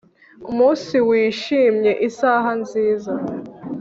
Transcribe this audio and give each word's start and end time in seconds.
Umunsi 0.49 0.95
Wishimye 1.07 1.91
Isaha 2.07 2.51
Nziza 2.61 3.13